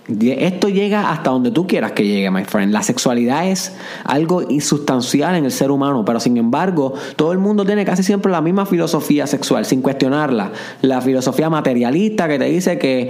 Esto 0.07 0.67
llega 0.67 1.11
hasta 1.11 1.29
donde 1.29 1.51
tú 1.51 1.65
quieras 1.65 1.93
que 1.93 2.05
llegue, 2.05 2.29
my 2.29 2.43
friend. 2.43 2.73
La 2.73 2.83
sexualidad 2.83 3.47
es 3.47 3.73
algo 4.03 4.41
insustancial 4.41 5.35
en 5.35 5.45
el 5.45 5.51
ser 5.51 5.71
humano, 5.71 6.03
pero 6.03 6.19
sin 6.19 6.35
embargo, 6.35 6.93
todo 7.15 7.31
el 7.31 7.39
mundo 7.39 7.65
tiene 7.65 7.85
casi 7.85 8.03
siempre 8.03 8.31
la 8.31 8.41
misma 8.41 8.65
filosofía 8.65 9.27
sexual, 9.27 9.65
sin 9.65 9.81
cuestionarla. 9.81 10.51
La 10.81 10.99
filosofía 10.99 11.49
materialista 11.49 12.27
que 12.27 12.37
te 12.37 12.45
dice 12.45 12.77
que 12.77 13.09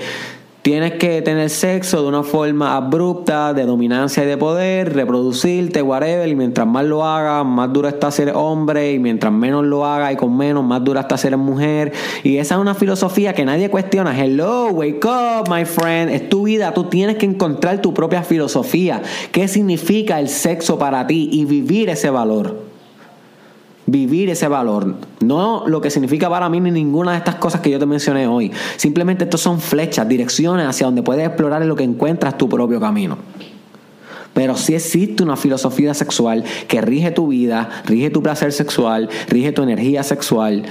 Tienes 0.63 0.93
que 0.93 1.22
tener 1.22 1.50
sexo 1.50 2.01
de 2.03 2.08
una 2.08 2.24
forma 2.24 2.77
abrupta, 2.77 3.53
de 3.53 3.65
dominancia 3.65 4.24
y 4.24 4.27
de 4.27 4.38
poder, 4.38 4.93
reproducirte, 4.93 5.82
whatever, 5.82 6.25
y 6.29 6.38
mientras 6.38 6.65
más 6.65 6.86
lo 6.86 7.03
hagas, 7.03 7.46
más 7.46 7.74
duro 7.74 7.89
está 7.89 8.10
ser 8.12 8.32
hombre, 8.34 8.93
y 8.93 8.98
mientras 8.98 9.34
menos 9.34 9.65
lo 9.65 9.86
hagas 9.86 10.13
y 10.13 10.15
con 10.15 10.38
menos, 10.38 10.63
más 10.63 10.82
dura 10.82 11.01
está 11.01 11.17
ser 11.17 11.36
mujer. 11.36 11.91
Y 12.24 12.38
esa 12.38 12.55
es 12.55 12.62
una 12.62 12.75
filosofía 12.75 13.34
que 13.34 13.43
nadie 13.43 13.70
cuestiona. 13.70 14.17
Hello, 14.17 14.67
wake 14.67 15.05
up, 15.05 15.50
my 15.50 15.65
friend. 15.65 16.10
Es 16.10 16.29
tu 16.29 16.43
vida, 16.43 16.74
tú 16.74 16.86
tienes 16.86 17.17
que 17.17 17.25
encontrar 17.25 17.82
tu 17.82 17.93
propia 17.93 18.24
filosofía. 18.24 19.01
¿Qué 19.34 19.50
significa 19.50 20.17
el 20.17 20.29
sexo 20.29 20.79
para 20.79 21.05
ti? 21.08 21.27
Y 21.29 21.43
vivir 21.43 21.89
ese 21.89 22.10
valor 22.10 22.73
vivir 23.86 24.30
ese 24.30 24.48
valor. 24.48 24.96
No 25.22 25.63
lo 25.68 25.82
que 25.82 25.90
significa 25.90 26.30
para 26.30 26.50
mí 26.50 26.60
ni 26.60 26.72
ninguna 26.72 27.12
de 27.12 27.18
estas 27.18 27.36
cosas 27.36 27.62
que 27.62 27.70
yo 27.70 27.80
te 27.80 27.86
mencioné 27.86 28.28
hoy. 28.28 28.52
Simplemente 28.78 29.25
estos 29.25 29.42
son 29.42 29.60
flechas, 29.60 30.08
direcciones 30.08 30.68
hacia 30.68 30.86
donde 30.86 31.04
puedes 31.04 31.25
explorar 31.25 31.62
en 31.62 31.70
lo 31.70 31.75
que 31.75 31.84
encuentras 31.84 32.38
tu 32.38 32.48
propio 32.48 32.80
camino. 32.80 33.18
Pero 34.34 34.58
sí 34.58 34.74
existe 34.74 35.22
una 35.22 35.36
filosofía 35.36 35.94
sexual 35.94 36.44
que 36.68 36.82
rige 36.82 37.12
tu 37.12 37.28
vida, 37.28 37.70
rige 37.86 38.10
tu 38.10 38.24
placer 38.24 38.52
sexual, 38.52 39.10
rige 39.30 39.52
tu 39.52 39.62
energía 39.62 40.02
sexual. 40.02 40.63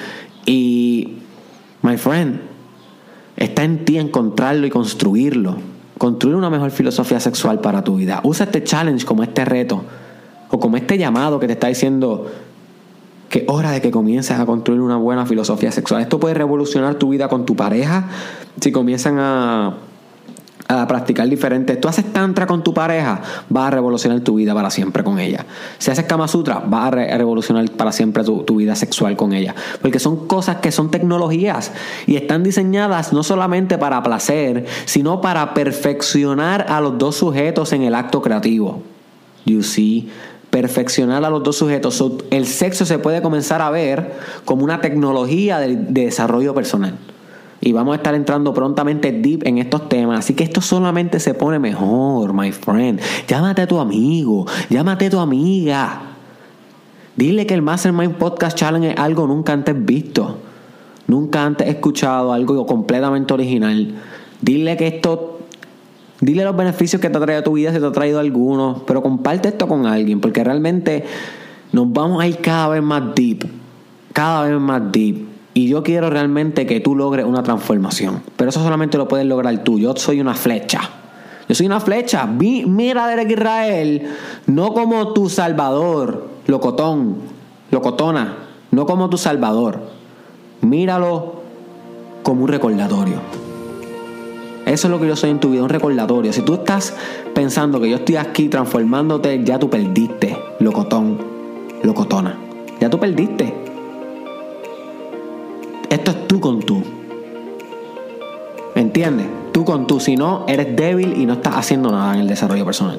Y, 0.47 1.19
my 1.83 1.97
friend, 1.97 2.41
está 3.37 3.63
en 3.63 3.85
ti 3.85 3.99
encontrarlo 3.99 4.67
y 4.67 4.71
construirlo. 4.71 5.57
Construir 5.97 6.35
una 6.35 6.51
mejor 6.51 6.73
filosofía 6.73 7.21
sexual 7.21 7.61
para 7.61 7.85
tu 7.85 7.97
vida. 7.97 8.21
Usa 8.25 8.47
este 8.47 8.65
challenge 8.65 9.07
como 9.07 9.23
este 9.23 9.45
reto 9.45 9.85
o 10.51 10.59
como 10.59 10.77
este 10.77 10.99
llamado 10.99 11.39
que 11.39 11.47
te 11.47 11.53
está 11.53 11.69
diciendo, 11.69 12.31
que 13.33 13.47
hora 13.49 13.71
de 13.71 13.81
que 13.81 13.91
comiences 13.91 14.39
a 14.39 14.45
construir 14.45 14.83
una 14.83 14.99
buena 14.99 15.25
filosofía 15.25 15.73
sexual. 15.73 16.03
Esto 16.03 16.21
puede 16.21 16.35
revolucionar 16.35 16.97
tu 16.97 17.09
vida 17.09 17.29
con 17.29 17.47
tu 17.47 17.57
pareja 17.57 18.05
si 18.61 18.71
comienzan 18.73 19.19
a, 19.19 19.79
a 20.69 20.87
practicar 20.87 21.27
diferentes. 21.31 21.81
Tú 21.81 21.89
haces 21.89 22.13
tantra 22.13 22.47
con 22.47 22.63
tu 22.63 22.75
pareja, 22.75 23.23
va 23.55 23.69
a 23.69 23.71
revolucionar 23.71 24.21
tu 24.21 24.35
vida 24.35 24.53
para 24.53 24.71
siempre 24.71 25.03
con 25.03 25.19
ella. 25.19 25.47
Si 25.79 25.91
haces 25.91 26.05
Kama 26.05 26.29
Sutra, 26.29 26.59
va 26.59 26.89
a, 26.89 26.91
revolucionar 26.91 27.71
para 27.71 27.91
siempre 27.91 28.23
tu, 28.23 28.43
tu, 28.43 28.57
vida 28.57 28.77
sexual 28.77 29.17
con 29.17 29.33
ella. 29.33 29.55
Porque 29.81 29.99
son 29.99 30.27
cosas 30.27 30.57
que 30.57 30.71
son 30.71 30.91
tecnologías 30.91 31.73
y 32.07 32.17
están 32.17 32.43
diseñadas 32.43 33.15
no 33.15 33.23
solamente 33.23 33.79
para 33.79 34.03
placer, 34.03 34.67
sino 34.85 35.23
para 35.23 35.55
perfeccionar 35.55 36.67
a 36.69 36.83
los 36.83 36.99
dos 36.99 37.17
sujetos 37.17 37.73
en 37.73 37.81
el 37.81 37.95
acto 37.95 38.21
creativo. 38.21 38.83
You 39.47 39.63
see? 39.63 40.11
Perfeccionar 40.53 41.25
a 41.25 41.31
los 41.31 41.43
dos 41.43 41.57
sujetos. 41.57 42.05
el 42.31 42.47
sexo 42.47 42.85
se 42.85 42.99
puede 42.99 43.23
comenzar 43.23 43.63
a 43.63 43.71
ver 43.71 44.13
como 44.45 44.65
una 44.65 44.83
tecnología 44.83 45.59
de, 45.59 45.77
desarrollo 45.77 46.55
personal. 46.55 46.99
Y 47.63 47.73
vamos 47.73 47.95
a 47.95 47.97
estar 47.97 48.15
entrando 48.15 48.53
prontamente 48.53 49.13
deep 49.13 49.47
en 49.47 49.57
estos 49.57 49.89
temas. 49.89 50.19
Así 50.19 50.35
que 50.35 50.45
esto 50.45 50.61
solamente 50.61 51.21
se 51.21 51.33
pone 51.33 51.59
mejor, 51.59 52.35
my 52.35 52.53
friend. 52.53 53.01
Llámate 53.27 53.63
a 53.63 53.67
tu 53.67 53.79
amigo, 53.79 54.45
llámate 54.69 55.07
a 55.07 55.11
tu 55.11 55.21
amiga. 55.21 56.03
Dile 57.17 57.47
que 57.47 57.55
el 57.55 57.63
Mastermind 57.63 58.17
Podcast 58.17 58.55
Challenge 58.55 58.91
es 58.91 58.99
algo 58.99 59.27
nunca 59.27 59.55
antes 59.55 59.75
visto. 59.83 60.37
Nunca 61.07 61.47
antes 61.47 61.67
escuchado, 61.67 62.31
algo 62.31 62.67
completamente 62.67 63.33
original. 63.33 63.95
Dile 64.43 64.77
que 64.77 64.89
esto. 64.89 65.39
Dile 66.23 66.45
los 66.45 66.57
beneficios 66.57 67.03
que 67.03 67.11
te 67.11 67.19
ha 67.19 67.21
traído 67.21 67.43
tu 67.43 67.55
vida 67.55 67.73
si 67.73 67.81
te 67.81 67.85
ha 67.85 67.91
traído 67.91 68.21
algunos. 68.21 68.83
Pero 68.87 69.03
comparte 69.03 69.49
esto 69.49 69.67
con 69.67 69.87
alguien. 69.87 70.21
Porque 70.21 70.45
realmente 70.45 71.05
nos 71.73 71.93
vamos 71.93 72.23
a 72.23 72.29
ir 72.29 72.39
cada 72.39 72.69
vez 72.69 72.83
más 72.83 73.13
deep. 73.17 73.45
Cada 74.13 74.45
vez 74.45 74.61
más 74.61 74.81
deep. 74.93 75.27
Y 75.53 75.67
yo 75.67 75.83
quiero 75.83 76.11
realmente 76.11 76.65
que 76.65 76.79
tú 76.79 76.95
logres 76.95 77.27
una 77.27 77.43
transformación. 77.43 78.23
Pero 78.37 78.51
eso 78.51 78.63
solamente 78.63 78.97
lo 78.99 79.09
puedes 79.09 79.27
lograr 79.27 79.65
tú. 79.65 79.81
Yo 79.81 79.97
soy 79.97 80.21
una 80.21 80.35
flecha. 80.35 80.81
Yo 81.49 81.57
soy 81.57 81.67
una 81.67 81.81
flecha. 81.81 82.25
mira 82.27 83.05
a 83.05 83.09
Derek 83.09 83.33
Israel 83.33 84.03
no 84.47 84.73
como 84.73 85.13
tu 85.13 85.29
salvador, 85.29 86.29
locotón, 86.47 87.17
locotona, 87.73 88.37
no 88.71 88.87
como 88.87 89.11
tu 89.11 89.19
salvador. 89.19 89.81
Míralo 90.61 91.43
como 92.23 92.45
un 92.45 92.49
recordatorio. 92.49 93.42
Eso 94.67 94.87
es 94.87 94.91
lo 94.91 95.01
que 95.01 95.09
yo 95.09 95.17
soy 95.17 95.31
en 95.31 95.41
tu 95.41 95.51
vida, 95.51 95.63
un 95.63 95.69
recordatorio. 95.69 96.33
Si 96.33 96.43
tú 96.43 96.55
estás 96.55 96.95
pensando 97.35 97.81
que 97.81 97.91
yo 97.91 97.97
estoy 97.97 98.17
aquí 98.17 98.49
transformándote, 98.49 99.43
ya 99.45 99.59
tú 99.59 99.69
perdiste, 99.69 100.37
locotón, 100.61 101.19
locotona. 101.83 102.39
Ya 102.81 102.89
tú 102.89 102.99
perdiste. 102.99 103.55
Esto 105.91 106.11
es 106.11 106.29
tú 106.29 106.41
con 106.41 106.61
tú. 106.61 106.83
¿Entiendes? 108.75 109.27
Tú 109.53 109.65
con 109.65 109.87
tú. 109.87 110.01
Si 110.01 110.17
no, 110.17 110.45
eres 110.49 110.75
débil 110.77 111.21
y 111.21 111.27
no 111.27 111.35
estás 111.35 111.57
haciendo 111.57 111.91
nada 111.91 112.15
en 112.15 112.21
el 112.21 112.29
desarrollo 112.29 112.65
personal. 112.65 112.99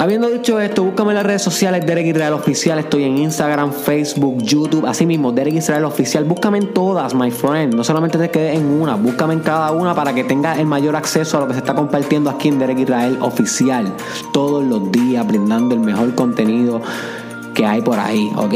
Habiendo 0.00 0.30
dicho 0.30 0.58
esto, 0.58 0.82
búscame 0.82 1.10
en 1.10 1.16
las 1.16 1.26
redes 1.26 1.42
sociales 1.42 1.84
Derek 1.84 2.06
Israel 2.06 2.32
Oficial. 2.32 2.78
Estoy 2.78 3.04
en 3.04 3.18
Instagram, 3.18 3.70
Facebook, 3.70 4.42
YouTube. 4.42 4.86
Así 4.86 5.04
mismo, 5.04 5.30
Derek 5.30 5.52
Israel 5.52 5.84
Oficial. 5.84 6.24
Búscame 6.24 6.56
en 6.56 6.72
todas, 6.72 7.14
my 7.14 7.30
friend. 7.30 7.74
No 7.74 7.84
solamente 7.84 8.16
te 8.16 8.30
quedes 8.30 8.56
en 8.56 8.64
una, 8.64 8.94
búscame 8.94 9.34
en 9.34 9.40
cada 9.40 9.72
una 9.72 9.94
para 9.94 10.14
que 10.14 10.24
tengas 10.24 10.58
el 10.58 10.64
mayor 10.64 10.96
acceso 10.96 11.36
a 11.36 11.40
lo 11.40 11.48
que 11.48 11.52
se 11.52 11.58
está 11.58 11.74
compartiendo 11.74 12.30
aquí 12.30 12.48
en 12.48 12.58
Derek 12.58 12.78
Israel 12.78 13.18
Oficial. 13.20 13.92
Todos 14.32 14.64
los 14.64 14.90
días, 14.90 15.26
brindando 15.26 15.74
el 15.74 15.80
mejor 15.82 16.14
contenido 16.14 16.80
que 17.52 17.66
hay 17.66 17.82
por 17.82 17.98
ahí, 17.98 18.32
¿ok? 18.36 18.54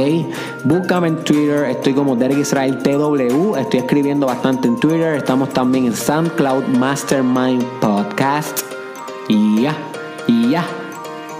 Búscame 0.64 1.08
en 1.08 1.16
Twitter, 1.24 1.64
estoy 1.64 1.92
como 1.92 2.16
Derek 2.16 2.38
Israel 2.38 2.78
TW, 2.78 3.56
estoy 3.56 3.80
escribiendo 3.80 4.28
bastante 4.28 4.66
en 4.66 4.80
Twitter, 4.80 5.16
estamos 5.16 5.50
también 5.50 5.84
en 5.84 5.94
SoundCloud 5.94 6.68
Mastermind 6.78 7.62
Podcast. 7.82 8.60
Y 9.28 9.60
ya, 9.60 9.76
y 10.26 10.48
ya. 10.48 10.64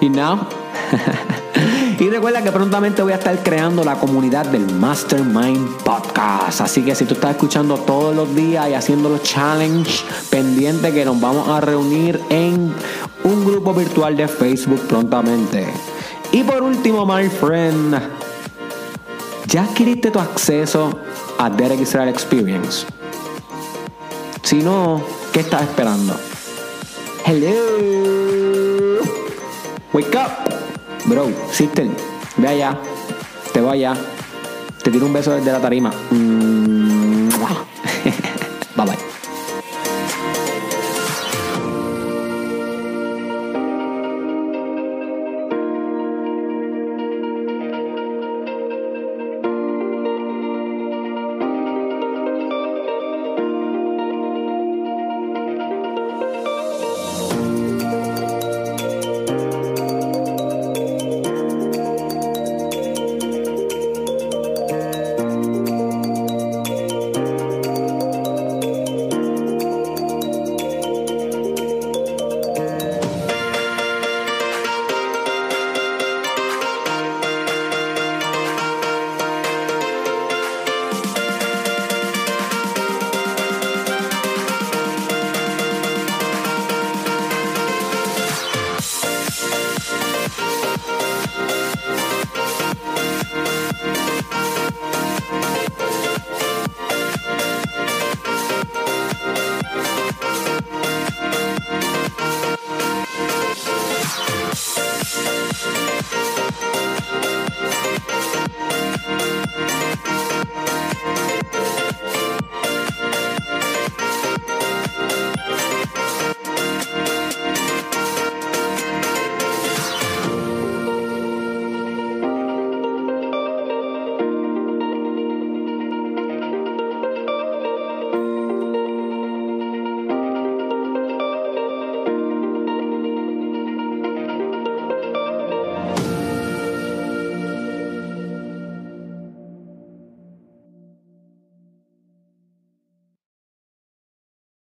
Y 0.05 0.11
now. 0.11 0.39
y 1.99 2.11
recuerda 2.11 2.43
que 2.43 2.53
prontamente 2.53 3.03
voy 3.03 3.13
a 3.13 3.17
estar 3.17 3.43
creando 3.43 3.83
la 3.85 3.95
comunidad 3.95 4.45
del 4.45 4.71
Mastermind 4.75 5.79
Podcast. 5.79 6.61
Así 6.61 6.83
que 6.83 6.95
si 6.95 7.07
tú 7.07 7.15
estás 7.15 7.31
escuchando 7.31 7.79
todos 7.79 8.15
los 8.15 8.35
días 8.37 8.69
y 8.69 8.75
haciendo 8.75 9.09
los 9.09 9.23
challenge 9.23 10.05
pendiente 10.29 10.93
que 10.93 11.07
nos 11.07 11.19
vamos 11.19 11.49
a 11.49 11.59
reunir 11.63 12.21
en 12.29 12.75
un 13.25 13.45
grupo 13.47 13.73
virtual 13.73 14.15
de 14.15 14.29
Facebook 14.29 14.81
prontamente. 14.87 15.67
Y 16.33 16.43
por 16.43 16.63
último, 16.63 17.07
my 17.07 17.31
friend, 17.31 17.99
¿ya 19.47 19.63
adquiriste 19.63 20.11
tu 20.11 20.19
acceso 20.19 20.99
a 21.39 21.49
Derek 21.49 21.81
Israel 21.81 22.11
Experience? 22.11 22.85
Si 24.43 24.57
no, 24.57 25.01
¿qué 25.33 25.41
estás 25.41 25.63
esperando? 25.63 26.15
Hello. 27.25 28.24
Wake 29.95 30.17
up. 30.17 30.29
Bro, 31.05 31.31
sister, 31.53 31.87
ve 32.37 32.49
allá. 32.49 32.77
Te 33.53 33.61
voy 33.61 33.75
allá. 33.75 33.95
Te 34.83 34.91
tiro 34.91 35.07
un 35.07 35.13
beso 35.13 35.33
desde 35.33 35.53
la 35.53 35.61
tarima. 35.61 35.93
Mm. 36.11 37.29
Bye 38.77 38.87
bye. 38.87 39.14